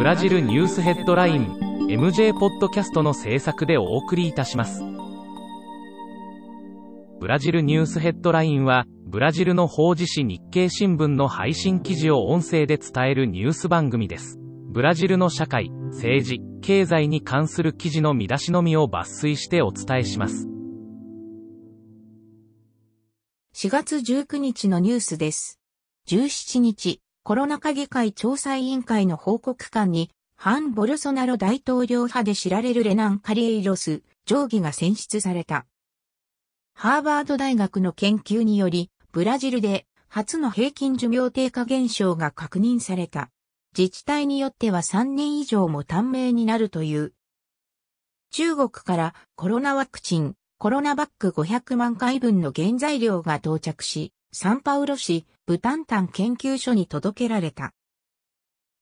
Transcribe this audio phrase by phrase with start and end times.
[0.00, 1.58] ブラジルニュースヘッドライン
[1.90, 4.82] MJ ポッドキャストの制作でお送りいたします。
[7.20, 14.38] ブラジルニュースヘッドラインはブラジルの法事紙日経新聞の配信記事を音声で伝えるニュース番組です。
[14.70, 20.48] ブラジルの社会政治経済に関する記事の見出しのみを抜粋してお伝えします。
[23.54, 25.60] 4月19日のニュースです。
[26.08, 35.66] 17日、コロナ禍議会調査委員会の報告官に、反ボルソナロ大統領派で知られるレナン・カリエイロス、定規が選出された。
[36.72, 43.30] ハーバード大学の研究により、ブラジルで初の平均寿命低下現象が確認された。
[43.76, 47.12] 自治体によっては3年以上も短命になるという。
[48.30, 57.74] 中国からコロナワクチン、コロナバッグ500万回分の原材料が到着し、サンパウロ市ブタンタン研究所に届けられた。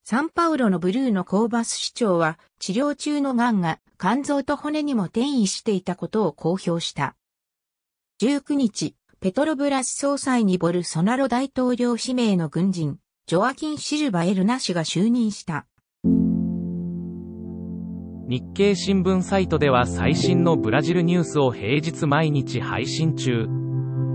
[0.04, 7.16] サンパウロのブルーのコーバス市長は治療中の癌が肝臓と骨にも転移していたことを公表した。
[8.20, 15.66] 19日、ペトロブラス総裁にボルソナロ大統領指名の軍人、ジョアキン・シルバエルナ氏が就任した。
[18.28, 23.57] 日経新聞サイトでは最新のブラジルニュースを平日毎日配信中。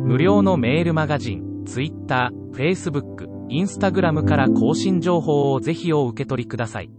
[0.04, 6.92] 無料のメールマガジン、Twitter、Facebook、Instagram から更新情報をぜひお受け取りください。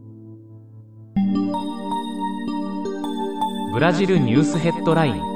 [3.75, 5.34] ブラジルニュースヘッドライン